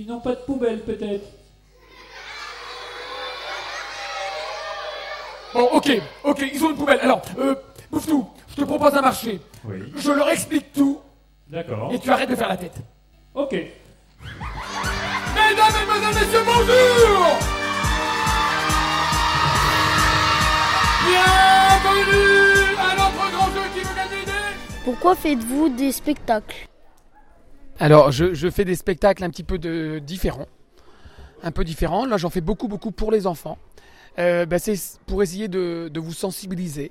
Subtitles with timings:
[0.00, 1.26] Ils n'ont pas de poubelle peut-être
[5.52, 5.90] Bon, ok,
[6.22, 7.00] ok, ils ont une poubelle.
[7.00, 7.56] Alors, euh,
[7.90, 9.40] Bouffe-tout, je te propose un marché.
[9.64, 9.92] Oui.
[9.96, 11.00] Je leur explique tout
[11.48, 11.90] D'accord.
[11.92, 12.76] et tu arrêtes de faire la tête.
[13.34, 13.50] Ok.
[13.50, 13.72] Mesdames,
[15.34, 17.38] Mesdemoiselles, Messieurs, bonjour
[21.08, 24.84] Bienvenue à notre grand jeu qui veut gagner des...
[24.84, 26.67] Pourquoi faites-vous des spectacles?
[27.80, 30.48] Alors, je, fais des spectacles un petit peu de, différents.
[31.42, 32.06] Un peu différents.
[32.06, 33.58] Là, j'en fais beaucoup, beaucoup pour les enfants.
[34.18, 34.74] Euh, bah, c'est
[35.06, 36.90] pour essayer de, vous sensibiliser,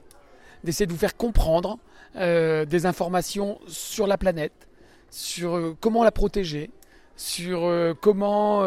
[0.64, 1.78] d'essayer de vous faire comprendre
[2.16, 4.68] euh, des informations sur la planète,
[5.10, 6.70] sur euh, comment la protéger,
[7.18, 8.62] sur comment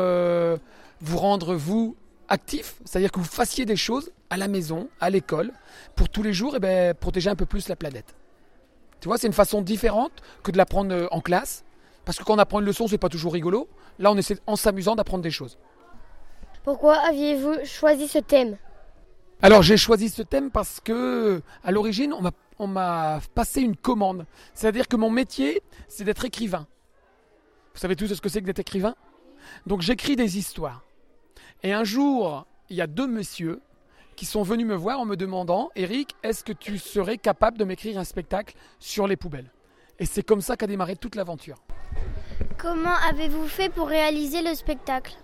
[1.01, 1.97] vous rendre vous
[2.31, 5.53] actif, c'est-à-dire que vous fassiez des choses à la maison, à l'école,
[5.97, 8.15] pour tous les jours et ben, protéger un peu plus la planète.
[9.01, 10.13] Tu vois, c'est une façon différente
[10.43, 11.65] que de l'apprendre euh, en classe,
[12.11, 13.69] parce que quand on apprend une leçon, c'est pas toujours rigolo.
[14.01, 15.59] Là, on essaie en s'amusant d'apprendre des choses.
[16.65, 18.59] Pourquoi aviez-vous choisi ce thème?
[19.43, 22.13] Alors j'ai choisi ce thème parce que à l'origine
[22.59, 24.27] on m'a passé une commande.
[24.55, 26.67] C'est-à-dire que mon métier c'est d'être écrivain.
[27.75, 28.97] Vous savez tous ce que c'est que d'être écrivain?
[29.69, 30.83] Donc j'écris des histoires.
[31.63, 33.61] Et un jour il y a deux messieurs
[34.17, 37.65] qui sont venus me voir en me demandant Eric est-ce que tu serais capable de
[37.65, 39.53] m'écrire un spectacle sur les poubelles?
[40.01, 41.63] Et c'est comme ça qu'a démarré toute l'aventure.
[42.61, 45.17] Comment avez-vous fait pour réaliser le spectacle?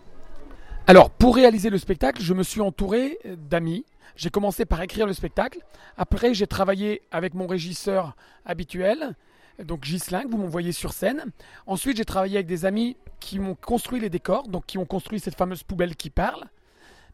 [0.87, 3.85] Alors, pour réaliser le spectacle, je me suis entouré d'amis.
[4.17, 5.59] J'ai commencé par écrire le spectacle.
[5.99, 9.15] Après, j'ai travaillé avec mon régisseur habituel,
[9.63, 11.27] donc Ghislain, que vous m'envoyez sur scène.
[11.67, 15.21] Ensuite, j'ai travaillé avec des amis qui m'ont construit les décors, donc qui ont construit
[15.21, 16.45] cette fameuse poubelle qui parle.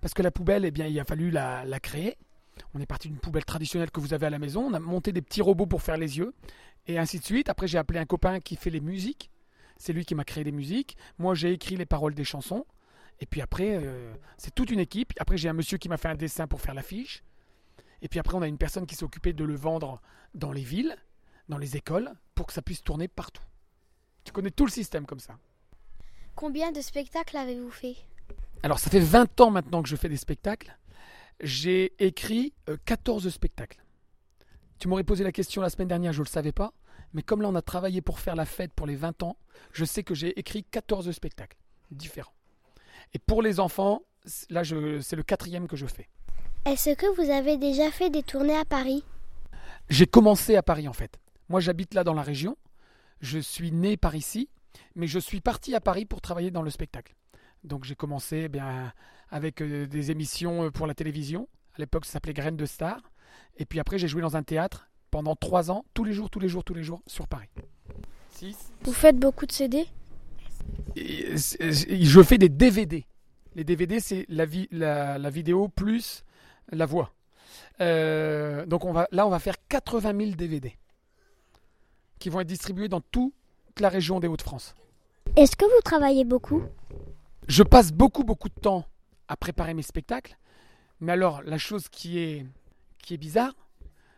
[0.00, 2.16] Parce que la poubelle, eh bien, il a fallu la créer.
[2.74, 4.68] On est parti d'une poubelle traditionnelle que vous avez à la maison.
[4.70, 6.32] On a monté des petits robots pour faire les yeux,
[6.86, 7.48] et ainsi de suite.
[7.48, 9.30] Après, j'ai appelé un copain qui fait les musiques.
[9.76, 10.96] C'est lui qui m'a créé les musiques.
[11.18, 12.66] Moi, j'ai écrit les paroles des chansons.
[13.20, 15.12] Et puis après, euh, c'est toute une équipe.
[15.18, 17.22] Après, j'ai un monsieur qui m'a fait un dessin pour faire l'affiche.
[18.00, 20.00] Et puis après, on a une personne qui s'est occupée de le vendre
[20.34, 20.96] dans les villes,
[21.48, 23.42] dans les écoles, pour que ça puisse tourner partout.
[24.24, 25.38] Tu connais tout le système comme ça.
[26.34, 27.96] Combien de spectacles avez-vous fait?
[28.62, 30.76] Alors, ça fait 20 ans maintenant que je fais des spectacles.
[31.40, 33.82] J'ai écrit euh, 14 spectacles.
[34.78, 36.72] Tu m'aurais posé la question la semaine dernière, je ne le savais pas.
[37.14, 39.36] Mais comme là, on a travaillé pour faire la fête pour les 20 ans,
[39.72, 41.58] je sais que j'ai écrit 14 spectacles
[41.90, 42.32] différents.
[43.14, 44.02] Et pour les enfants,
[44.50, 46.08] là, c'est le quatrième que je fais.
[46.64, 49.04] Est-ce que vous avez déjà fait des tournées à Paris?
[49.88, 51.18] J'ai commencé à Paris en fait.
[51.48, 52.56] Moi, j'habite là dans la région.
[53.20, 54.48] Je suis né par ici,
[54.94, 57.14] mais je suis parti à Paris pour travailler dans le spectacle.
[57.64, 58.92] Donc j'ai commencé eh bien
[59.30, 61.48] avec euh, des émissions euh, pour la télévision.
[61.74, 63.00] À l'époque, ça s'appelait Graines de Star.
[63.56, 66.40] Et puis après, j'ai joué dans un théâtre pendant trois ans, tous les jours, tous
[66.40, 67.48] les jours, tous les jours, sur Paris.
[68.30, 68.56] Six.
[68.82, 69.86] Vous faites beaucoup de CD
[70.96, 73.04] Et Je fais des DVD.
[73.54, 76.24] Les DVD, c'est la, vi- la, la vidéo plus
[76.70, 77.12] la voix.
[77.82, 80.76] Euh, donc on va, là, on va faire 80 000 DVD
[82.18, 83.34] qui vont être distribués dans toute
[83.80, 84.74] la région des Hauts-de-France.
[85.36, 86.62] Est-ce que vous travaillez beaucoup?
[87.48, 88.86] Je passe beaucoup, beaucoup de temps
[89.28, 90.38] à préparer mes spectacles.
[91.00, 92.46] Mais alors, la chose qui est,
[93.02, 93.54] qui est bizarre,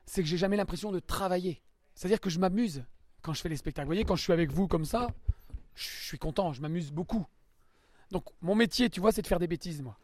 [0.06, 1.62] c'est que j'ai jamais l'impression de travailler.
[1.94, 2.84] C'est-à-dire que je m'amuse
[3.22, 3.86] quand je fais les spectacles.
[3.86, 5.08] Vous voyez, quand je suis avec vous comme ça,
[5.74, 7.26] je suis content, je m'amuse beaucoup.
[8.10, 9.98] Donc, mon métier, tu vois, c'est de faire des bêtises, moi.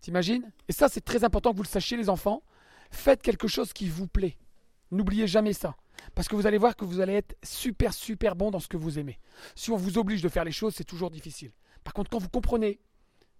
[0.00, 0.50] T'imagines?
[0.68, 2.42] Et ça, c'est très important que vous le sachiez, les enfants.
[2.90, 4.36] Faites quelque chose qui vous plaît.
[4.90, 5.76] N'oubliez jamais ça.
[6.14, 8.76] Parce que vous allez voir que vous allez être super, super bon dans ce que
[8.76, 9.18] vous aimez.
[9.54, 11.52] Si on vous oblige de faire les choses, c'est toujours difficile.
[11.82, 12.78] Par contre, quand vous comprenez,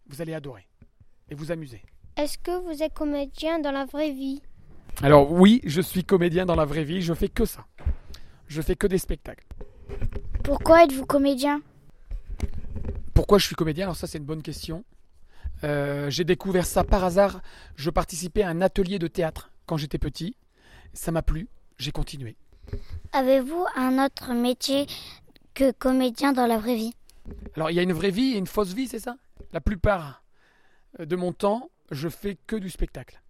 [0.07, 0.67] vous allez adorer
[1.29, 1.83] et vous amuser.
[2.17, 4.41] Est-ce que vous êtes comédien dans la vraie vie?
[5.03, 7.67] Alors oui, je suis comédien dans la vraie vie, je fais que ça.
[8.47, 9.47] Je fais que des spectacles.
[10.43, 11.63] Pourquoi êtes-vous comédien?
[13.13, 13.87] Pourquoi je suis comédien?
[13.87, 14.85] Alors ça, c'est une bonne question.
[15.63, 17.41] Euh, j'ai découvert ça par hasard.
[17.77, 20.37] Je participais à un atelier de théâtre quand j'étais petit.
[20.93, 21.49] Ça m'a plu,
[21.79, 22.37] j'ai continué.
[23.13, 24.87] Avez-vous un autre métier
[25.55, 26.95] que comédien dans la vraie vie?
[27.57, 29.17] Alors il y a une vraie vie et une fausse vie, c'est ça?
[29.53, 30.23] La plupart
[30.99, 33.21] de mon temps, je fais que du spectacle.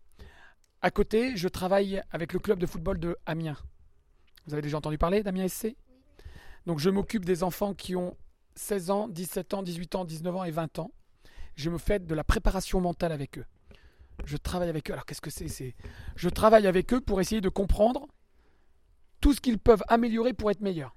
[0.84, 3.56] À côté, je travaille avec le club de football de Amiens.
[4.44, 5.78] Vous avez déjà entendu parler d'Amiens SC
[6.66, 8.18] Donc je m'occupe des enfants qui ont
[8.56, 10.90] 16 ans, 17 ans, 18 ans, 19 ans et 20 ans.
[11.56, 13.46] Je me fais de la préparation mentale avec eux.
[14.26, 14.92] Je travaille avec eux.
[14.92, 15.74] Alors qu'est-ce que c'est?
[16.16, 18.06] Je travaille avec eux pour essayer de comprendre
[19.22, 20.94] tout ce qu'ils peuvent améliorer pour être meilleurs.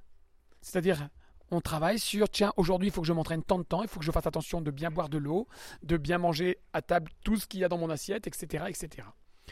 [0.60, 1.07] C'est-à-dire
[1.50, 4.01] on travaille sur tiens aujourd'hui il faut que je m'entraîne tant de temps, il faut
[4.01, 5.48] que je fasse attention de bien boire de l'eau,
[5.81, 9.07] de bien manger à table tout ce qu'il y a dans mon assiette, etc., etc.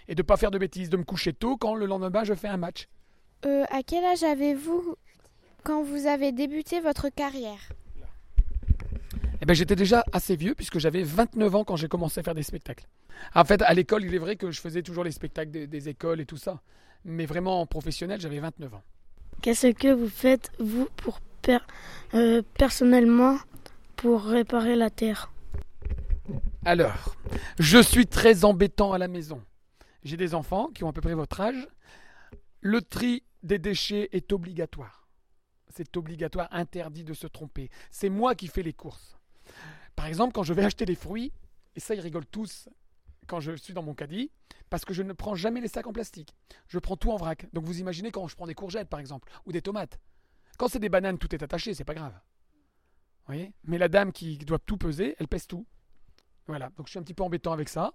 [0.08, 2.48] Et de pas faire de bêtises, de me coucher tôt quand le lendemain je fais
[2.48, 2.88] un match.
[3.46, 4.96] Euh, à quel âge avez-vous
[5.64, 7.60] quand vous avez débuté votre carrière?
[9.42, 12.36] Eh ben, j'étais déjà assez vieux puisque j'avais 29 ans quand j'ai commencé à faire
[12.36, 12.86] des spectacles.
[13.34, 15.90] En fait, à l'école, il est vrai que je faisais toujours les spectacles des, des
[15.90, 16.62] écoles et tout ça.
[17.04, 18.82] Mais vraiment en professionnel, j'avais 29 ans.
[19.42, 21.60] Qu'est-ce que vous faites, vous, pour per-
[22.14, 23.38] euh, personnellement,
[23.96, 25.32] pour réparer la terre?
[26.64, 27.16] Alors,
[27.60, 29.42] je suis très embêtant à la maison.
[30.06, 31.68] J'ai des enfants qui ont à peu près votre âge.
[32.62, 35.10] Le tri des déchets est obligatoire.
[35.68, 37.70] C'est obligatoire, interdit de se tromper.
[37.90, 39.18] C'est moi qui fais les courses.
[39.96, 41.34] Par exemple, quand je vais acheter des fruits,
[41.76, 42.70] et ça ils rigolent tous
[43.28, 44.32] quand je suis dans mon caddie,
[44.70, 46.36] parce que je ne prends jamais les sacs en plastique.
[46.68, 47.48] Je prends tout en vrac.
[47.52, 50.00] Donc vous imaginez quand je prends des courgettes par exemple, ou des tomates.
[50.60, 52.14] Quand c'est des bananes, tout est attaché, c'est pas grave.
[53.64, 55.66] Mais la dame qui doit tout peser, elle pèse tout.
[56.48, 57.94] Voilà, donc je suis un petit peu embêtant avec ça.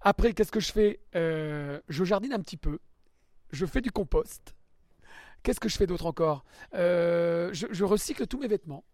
[0.00, 2.80] Après, qu'est-ce que je fais Euh, Je jardine un petit peu.
[3.52, 4.56] Je fais du compost.
[5.42, 6.44] Qu'est-ce que je fais d'autre encore?
[6.74, 8.84] Euh, je, recycle tous mes vêtements.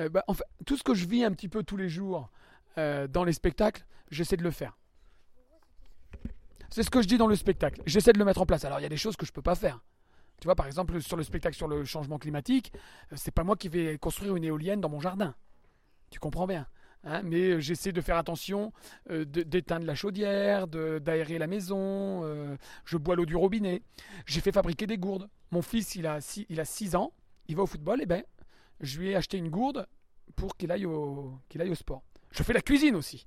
[0.00, 2.30] Euh, bah, en fait, tout ce que je vis un petit peu tous les jours
[2.76, 4.78] dans les spectacles, j'essaie de le faire.
[6.70, 7.82] C'est ce que je dis dans le spectacle.
[7.84, 8.64] J'essaie de le mettre en place.
[8.64, 9.80] Alors, il y a des choses que je peux pas faire.
[10.40, 12.72] Tu vois, par exemple, sur le spectacle sur le changement climatique,
[13.14, 15.34] c'est pas moi qui vais construire une éolienne dans mon jardin.
[16.10, 16.66] Tu comprends bien?
[17.04, 18.72] Hein, mais euh, j'essaie de faire attention
[19.10, 22.22] euh, d'éteindre la chaudière, de- d'aérer la maison.
[22.24, 23.82] euh, je bois l'eau du robinet.
[24.26, 25.28] J'ai fait fabriquer des gourdes.
[25.50, 27.12] Mon fils, il a 6 il a six ans.
[27.48, 28.00] Il va au football.
[28.02, 28.22] Et ben,
[28.80, 29.86] je lui ai acheté une gourde
[30.36, 32.02] pour qu'il aille, au, qu'il aille au sport.
[32.30, 33.26] Je fais la cuisine aussi.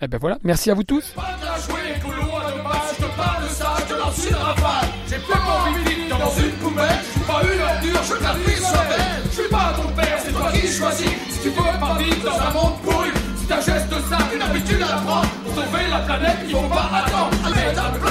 [0.00, 0.38] Et ben voilà.
[0.44, 1.12] Merci à vous tous.
[1.14, 4.36] Pas bien joué, couloir de base, je te parle de ça, je te lance une
[4.36, 4.88] rafale.
[5.08, 8.60] J'ai pas envie de vivre dans une poubelle, je suis pas une ordure, je t'affiche
[8.60, 9.22] sa belle.
[9.24, 11.10] Je suis pas ton père, c'est toi qui choisis.
[11.42, 14.98] Tu veux pas vivre dans un monde pourri, si t'as geste ça, une habitude à
[15.00, 15.28] prendre.
[15.44, 17.30] Pour sauver la planète, il faut pas attendre.
[17.40, 18.09] Plastique, carton